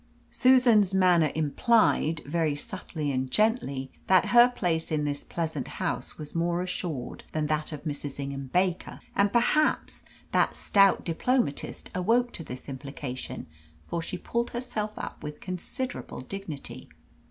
Susan's 0.31 0.95
manner 0.95 1.31
implied 1.35 2.21
very 2.25 2.55
subtly 2.55 3.11
and 3.11 3.29
gently 3.29 3.91
that 4.07 4.29
her 4.29 4.49
place 4.49 4.91
in 4.91 5.05
this 5.05 5.23
pleasant 5.23 5.67
house 5.77 6.17
was 6.17 6.33
more 6.33 6.63
assured 6.63 7.23
than 7.33 7.45
that 7.45 7.71
of 7.71 7.83
Mrs. 7.83 8.19
Ingham 8.19 8.47
Baker, 8.47 8.99
and 9.15 9.31
perhaps 9.31 10.03
that 10.31 10.55
stout 10.55 11.05
diplomatist 11.05 11.91
awoke 11.93 12.31
to 12.31 12.43
this 12.43 12.67
implication, 12.67 13.45
for 13.83 14.01
she 14.01 14.17
pulled 14.17 14.49
herself 14.49 14.97
up 14.97 15.21
with 15.21 15.39
considerable 15.39 16.21
dignity. 16.21 16.89